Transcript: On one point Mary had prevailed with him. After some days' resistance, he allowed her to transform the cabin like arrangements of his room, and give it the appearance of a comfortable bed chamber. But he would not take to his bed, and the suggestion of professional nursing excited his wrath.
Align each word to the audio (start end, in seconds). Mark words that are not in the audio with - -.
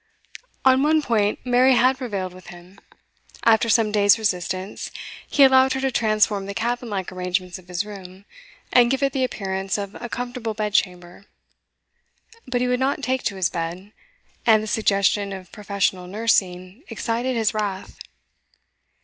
On 0.65 0.81
one 0.81 1.03
point 1.03 1.37
Mary 1.45 1.75
had 1.75 1.99
prevailed 1.99 2.33
with 2.33 2.47
him. 2.47 2.79
After 3.45 3.69
some 3.69 3.91
days' 3.91 4.17
resistance, 4.17 4.89
he 5.27 5.43
allowed 5.43 5.73
her 5.73 5.79
to 5.79 5.91
transform 5.91 6.47
the 6.47 6.55
cabin 6.55 6.89
like 6.89 7.11
arrangements 7.11 7.59
of 7.59 7.67
his 7.67 7.85
room, 7.85 8.25
and 8.73 8.89
give 8.89 9.03
it 9.03 9.13
the 9.13 9.23
appearance 9.23 9.77
of 9.77 9.93
a 9.93 10.09
comfortable 10.09 10.55
bed 10.55 10.73
chamber. 10.73 11.25
But 12.47 12.61
he 12.61 12.67
would 12.67 12.79
not 12.79 13.03
take 13.03 13.21
to 13.25 13.35
his 13.35 13.49
bed, 13.51 13.91
and 14.43 14.63
the 14.63 14.67
suggestion 14.67 15.31
of 15.33 15.51
professional 15.51 16.07
nursing 16.07 16.81
excited 16.87 17.35
his 17.35 17.53
wrath. 17.53 17.99